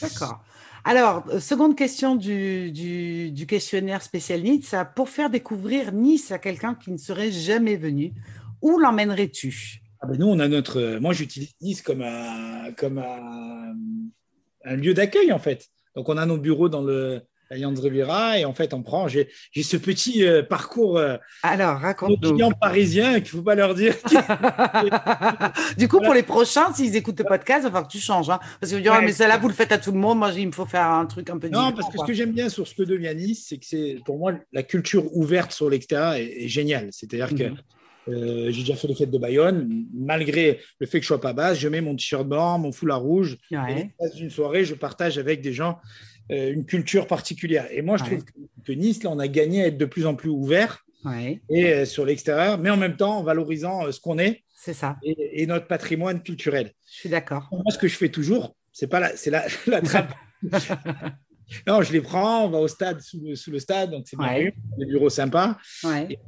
[0.00, 0.42] D'accord.
[0.84, 6.74] Alors, euh, seconde question du, du, questionnaire spécial Nice, pour faire découvrir Nice à quelqu'un
[6.74, 8.12] qui ne serait jamais venu,
[8.60, 9.82] où l'emmènerais-tu?
[10.00, 10.80] Ah ben Nous, on a notre.
[10.80, 13.74] Euh, moi, j'utilise Nice comme un, comme un,
[14.64, 15.68] un lieu d'accueil, en fait.
[15.94, 19.08] Donc, on a nos bureaux dans le Allianz Riviera et en fait, on prend.
[19.08, 19.28] J'ai
[19.62, 20.98] ce petit euh, parcours.
[20.98, 23.94] Euh, Alors, raconte nos clients parisiens qu'il ne faut pas leur dire.
[25.78, 28.30] du coup, pour les prochains, s'ils écoutent le podcast, il va falloir que tu changes.
[28.30, 30.18] Hein, parce qu'ils vont dire, mais ça là, vous le faites à tout le monde.
[30.18, 31.70] Moi, il me faut faire un truc un peu différent.
[31.70, 33.98] Non, parce que ce que j'aime bien sur ce que devient Nice, c'est que c'est
[34.04, 36.88] pour moi la culture ouverte sur l'extérieur est, géniale.
[36.90, 37.52] C'est-à-dire que.
[38.08, 39.86] Euh, j'ai déjà fait les fêtes de Bayonne.
[39.94, 43.00] Malgré le fait que je sois pas basse, je mets mon t-shirt blanc, mon foulard
[43.00, 43.38] rouge.
[43.50, 43.90] Ouais.
[44.00, 45.78] Et une soirée, je partage avec des gens
[46.30, 47.66] euh, une culture particulière.
[47.70, 48.24] Et moi, je trouve
[48.64, 50.84] que, Nice, là, on a gagné à être de plus en plus ouvert
[51.50, 54.42] et euh, sur l'extérieur, mais en même temps en valorisant ce qu'on est.
[54.54, 54.96] C'est ça.
[55.02, 56.72] Et, notre patrimoine culturel.
[56.90, 57.48] Je suis d'accord.
[57.52, 60.14] Moi, ce que je fais toujours, c'est pas la, c'est la, la trappe.
[61.66, 64.16] Non, je les prends, on va au stade, sous le, stade, donc c'est
[64.78, 65.56] des bureaux sympas.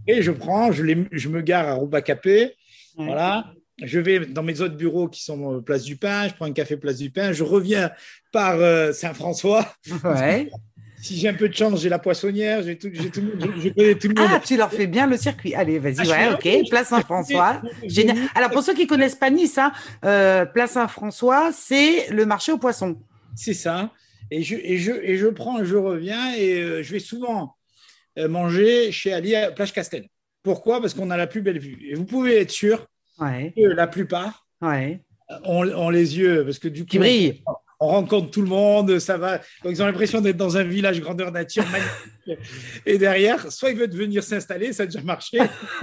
[0.07, 2.55] Et, je prends, je, les, je me gare à Roubacapé,
[2.97, 3.53] voilà.
[3.83, 6.79] Je vais dans mes autres bureaux qui sont place du Pain, je prends un café
[6.79, 7.91] place du Pain, je reviens
[8.33, 9.67] par euh, Saint-François.
[11.03, 13.21] si j'ai un peu de chance, j'ai la poissonnière, j'ai tout, tout,
[13.59, 14.31] je, connais tout le monde.
[14.33, 15.55] Ah, tu leur fais bien le circuit.
[15.55, 16.69] Allez, vas-y, ah, ouais, ok.
[16.71, 17.61] Place Saint-François.
[17.87, 18.17] Génial.
[18.35, 19.73] Alors, pour ceux qui connaissent pas Nice, hein,
[20.05, 22.97] euh, Place Saint-François, c'est le marché aux poissons.
[23.35, 23.91] C'est ça.
[24.31, 27.57] Et je, et, je, et je prends, je reviens et euh, je vais souvent
[28.19, 30.09] euh, manger chez Ali à Plage Castel.
[30.43, 30.81] Pourquoi?
[30.81, 31.79] Parce qu'on a la plus belle vue.
[31.89, 32.87] Et vous pouvez être sûr
[33.19, 34.47] que la plupart
[35.45, 37.43] ont, les yeux, parce que du coup, Qui brillent.
[37.79, 39.39] On, rencontre tout le monde, ça va.
[39.63, 42.47] Donc, ils ont l'impression d'être dans un village grandeur nature magnifique.
[42.87, 45.39] et derrière, soit ils veulent venir s'installer, ça a déjà marché.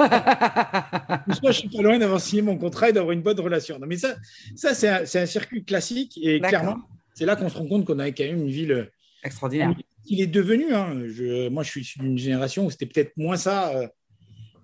[1.33, 3.77] soit je suis pas loin d'avoir signé mon contrat et d'avoir une bonne relation.
[3.77, 4.15] Non, mais ça,
[4.55, 6.79] ça c'est un, un, circuit classique et clairement,
[7.13, 8.85] c'est là qu'on se rend compte qu'on a quand même une ville euh,
[9.23, 9.73] extraordinaire.
[10.05, 10.73] Il est devenu.
[10.73, 11.03] Hein.
[11.07, 13.75] Je, moi, je suis issu d'une génération où c'était peut-être moins ça.
[13.75, 13.87] Euh,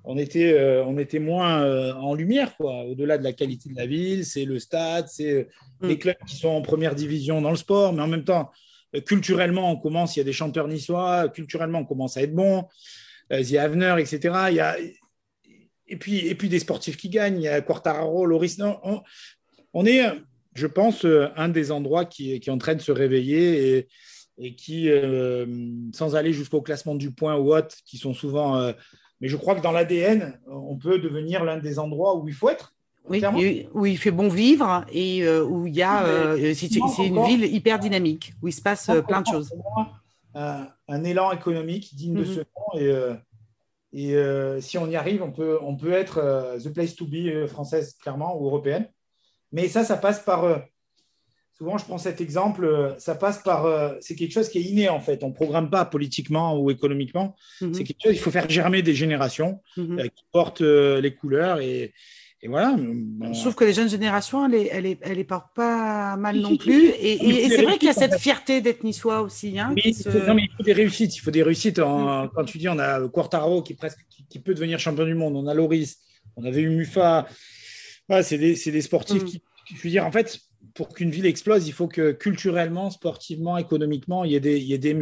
[0.04, 2.84] on était, euh, on était moins en lumière, quoi.
[2.86, 5.48] Au-delà de la qualité de la ville, c'est le stade, c'est
[5.82, 5.88] mm.
[5.88, 8.50] les clubs qui sont en première division dans le sport, mais en même temps,
[9.06, 10.16] culturellement, on commence.
[10.16, 11.30] Il y a des chanteurs niçois.
[11.30, 12.66] Culturellement, on commence à être bon.
[13.30, 14.36] Il y a Avener, etc.
[14.50, 14.76] Il y a
[15.90, 17.38] et puis, et puis des sportifs qui gagnent.
[17.38, 18.58] Il y a Quartararo, Loris.
[18.58, 19.02] Non, on,
[19.74, 20.02] on est
[20.60, 23.88] je pense, euh, un des endroits qui, est en train de se réveiller
[24.38, 25.46] et, qui, euh,
[25.94, 28.58] sans aller jusqu'au classement du point ou autre, qui sont souvent.
[28.58, 28.74] Euh,
[29.22, 32.50] mais je crois que dans l'ADN, on peut devenir l'un des endroits où il faut
[32.50, 32.74] être.
[33.06, 36.36] Oui, où il fait bon vivre et où il y a.
[36.54, 39.52] c'est une ville hyper dynamique, où il se passe plein de choses.
[40.36, 42.26] Un, élan économique digne de mhm.
[42.26, 43.16] ce nom.
[43.94, 47.48] Et, et si on y arrive, on peut, on peut être the place to be
[47.48, 48.88] française, clairement, ou européenne.
[49.52, 50.44] Mais ça, ça passe par.
[50.44, 50.58] Euh,
[51.58, 53.66] souvent, je prends cet exemple, euh, ça passe par.
[53.66, 55.24] Euh, c'est quelque chose qui est inné, en fait.
[55.24, 57.36] On ne programme pas politiquement ou économiquement.
[57.62, 57.74] Mhm.
[57.74, 60.04] C'est quelque chose, il faut faire germer des générations mhm.
[60.04, 61.60] qui portent les couleurs.
[61.60, 61.94] Et,
[62.42, 62.78] et voilà.
[62.78, 66.90] Je trouve que les jeunes générations, elles ne elle, portent pas mal non plus.
[67.02, 69.60] Et, c'est vrai qu'il y a cette fierté d'être niçois aussi.
[69.60, 71.18] Hein, non, mais il faut des réussites.
[71.18, 71.80] Il faut des réussites.
[71.80, 72.30] Mhm.
[72.36, 75.36] Quand tu dis, on a Quartaro qui, presque, qui, peut devenir champion du monde.
[75.36, 75.98] On a Loris.
[76.38, 77.28] On avait eu Mufa
[78.22, 79.26] c'est des, sportifs mm.
[79.26, 79.42] qui,
[79.76, 80.40] je veux dire, en fait,
[80.74, 84.66] pour qu'une ville explose, il faut que culturellement, sportivement, économiquement, il y ait des, il
[84.66, 84.96] y ait des et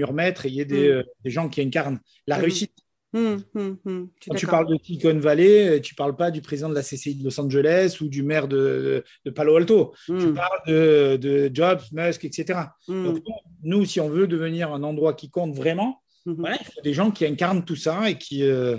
[0.46, 0.92] il y ait des, mm.
[0.92, 2.42] euh, gens qui incarnent la mm.
[2.42, 2.74] réussite.
[3.14, 6.84] Quand tu parles de Silicon Valley, euh, tu ne parles pas du président de la
[6.84, 9.94] CCI de Los Angeles ou du maire de, Palo Alto.
[10.06, 12.60] Tu parles de, Jobs, Musk, etc.
[12.88, 13.24] Donc,
[13.64, 16.58] nous, si on veut devenir un endroit qui compte vraiment, mm-hmm.
[16.60, 18.78] il faut des gens qui incarnent tout ça et qui, euh,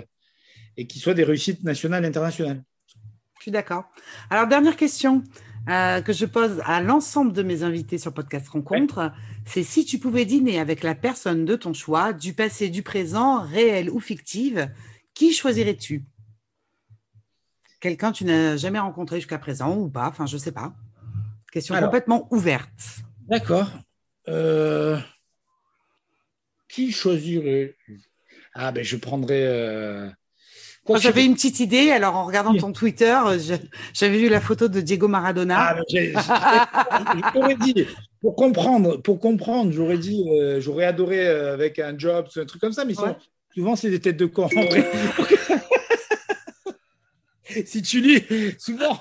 [0.77, 2.63] et qui soient des réussites nationales et internationales.
[3.39, 3.85] Je suis d'accord.
[4.29, 5.23] Alors, dernière question
[5.69, 9.13] euh, que je pose à l'ensemble de mes invités sur Podcast Rencontre,
[9.45, 13.41] c'est si tu pouvais dîner avec la personne de ton choix, du passé, du présent,
[13.41, 14.69] réel ou fictive,
[15.13, 16.03] qui choisirais-tu?
[17.79, 20.73] Quelqu'un que tu n'as jamais rencontré jusqu'à présent ou pas Enfin, je ne sais pas.
[21.51, 22.99] Question complètement ouverte.
[23.29, 23.71] D'accord.
[24.27, 24.99] Euh,
[26.67, 27.77] qui choisirais
[28.53, 29.45] Ah, ben, je prendrais.
[29.45, 30.09] Euh,
[30.97, 31.91] j'avais une petite idée.
[31.91, 33.17] Alors, en regardant ton Twitter,
[33.93, 35.57] j'avais vu la photo de Diego Maradona.
[35.59, 35.75] Ah,
[37.33, 37.85] j'aurais dit,
[38.21, 42.61] pour comprendre, pour comprendre, j'aurais dit, euh, j'aurais adoré euh, avec un job, un truc
[42.61, 42.93] comme ça, mais
[43.53, 44.49] souvent, c'est des têtes de con.
[47.65, 48.23] si tu lis,
[48.57, 48.99] souvent.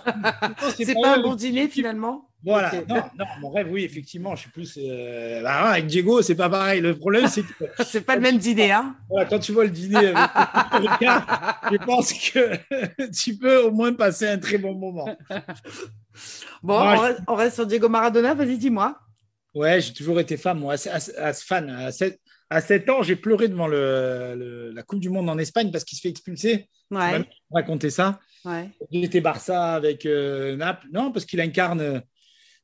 [0.77, 4.51] c'est pas, un bon dîner finalement voilà, non, non, mon rêve, oui, effectivement, je suis
[4.51, 4.79] plus.
[4.81, 6.81] Euh, bah, avec Diego, c'est pas pareil.
[6.81, 7.65] Le problème, c'est que.
[7.85, 10.91] c'est pas le même dîner, hein voilà, Quand tu vois le dîner avec
[11.73, 15.09] je pense que tu peux au moins passer un très bon moment.
[16.63, 16.81] Bon,
[17.27, 18.97] on, reste, sur Diego Maradona, vas-y, dis-moi.
[19.55, 21.69] Ouais, j'ai toujours été fan, moi, assez, fan.
[21.71, 22.21] À 7,
[22.51, 25.97] à 7 ans, j'ai pleuré devant le, la Coupe du Monde en Espagne parce qu'il
[25.97, 26.69] se fait expulser.
[26.91, 27.29] Ouais.
[27.51, 28.21] raconter ça.
[28.45, 28.71] Ouais.
[28.93, 30.87] Il était Barça avec euh, Naples.
[30.93, 32.03] Non, parce qu'il incarne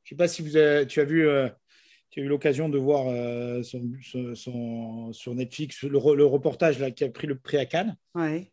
[0.04, 0.50] je ne sais pas si vous
[0.86, 1.48] tu as vu, euh,
[2.10, 7.08] tu as eu l'occasion de voir euh, son, sur Netflix le, reportage là, qui a
[7.08, 7.96] pris le prix à Cannes.
[8.14, 8.52] Ouais.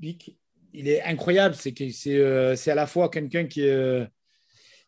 [0.00, 1.54] Il est incroyable.
[1.54, 1.74] C'est
[2.08, 4.06] euh, c'est à la fois quelqu'un qui est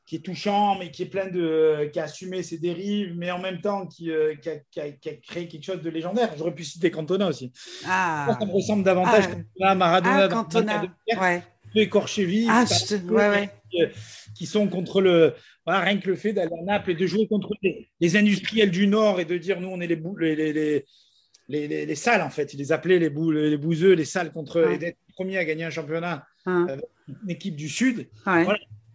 [0.06, 3.38] qui est touchant, mais qui est plein de, qui a assumé ses dérives, mais en
[3.38, 4.10] même temps qui,
[4.42, 6.32] qui, a, créé quelque chose de légendaire.
[6.36, 7.52] J'aurais pu citer Cantona aussi.
[7.86, 8.36] Ah.
[8.40, 9.26] Ça me ressemble davantage
[9.62, 10.24] à Maradona.
[10.24, 10.82] Ah, Cantona.
[11.16, 11.44] Ouais.
[11.74, 12.48] Écorché vif.
[12.50, 13.92] Ah, je ouais, ouais.
[14.34, 15.34] Qui sont contre le,
[15.66, 19.20] rien que le fait d'aller à Naples et de jouer contre les, industriels du Nord
[19.20, 19.96] et de dire nous, on est les,
[20.34, 20.84] les,
[21.48, 22.54] les, les, salles, en fait.
[22.54, 25.64] Ils les appelaient les, bou les bouseux, les salles contre les d'être premier à gagner
[25.64, 26.84] un championnat avec
[27.22, 28.08] une équipe du Sud.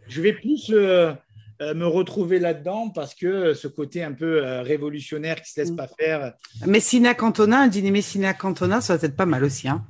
[0.07, 1.13] Je vais plus euh,
[1.61, 5.71] euh, me retrouver là-dedans parce que ce côté un peu euh, révolutionnaire qui se laisse
[5.71, 5.75] mm.
[5.75, 6.33] pas faire.
[6.65, 9.67] Messina Cantona, un dîner Messina Cantona, ça va être pas mal aussi.
[9.67, 9.85] Hein.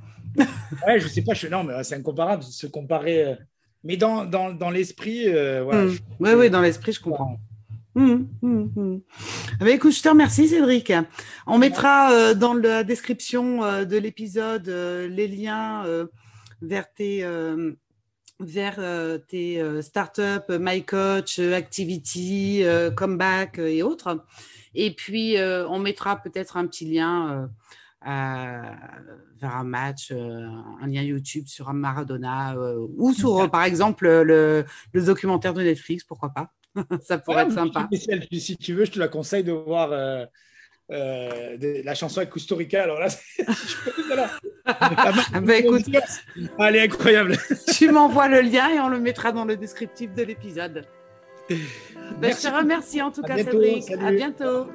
[0.86, 2.42] Ouais, je sais pas, je, non, mais c'est incomparable.
[2.42, 3.36] Se comparer
[3.86, 5.84] mais dans, dans, dans l'esprit, euh, voilà.
[5.84, 6.38] Oui, mmh.
[6.38, 7.38] oui, dans l'esprit, je comprends.
[7.94, 8.98] Mmh, mmh,
[9.60, 10.92] ah bah, écoute, je te remercie, Cédric.
[11.46, 15.84] On mettra euh, dans la description euh, de l'épisode les liens
[16.60, 17.24] vers tes,
[18.40, 18.80] vers
[19.28, 22.64] tes startups, My Coach, Activity,
[22.96, 24.24] Comeback et autres.
[24.74, 27.48] Et puis, on mettra peut-être un petit lien
[28.06, 30.46] vers un match, euh,
[30.80, 35.62] un lien YouTube sur un Maradona euh, ou sur, par exemple, le, le, documentaire de
[35.62, 36.52] Netflix, pourquoi pas
[37.02, 37.88] Ça pourrait être sympa.
[38.32, 42.82] Si tu veux, je te la conseille de voir euh, la chanson avec Costa Rica.
[42.82, 43.08] Alors là,
[45.40, 45.84] bah, écoute,
[46.58, 47.36] elle est incroyable.
[47.76, 50.84] tu m'envoies le lien et on le mettra dans le descriptif de l'épisode.
[52.20, 53.90] Bah, je te remercie en tout cas, Cédric.
[53.92, 54.66] À bientôt.